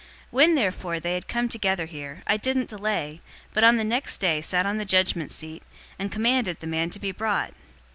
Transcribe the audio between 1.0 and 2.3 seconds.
had come together here,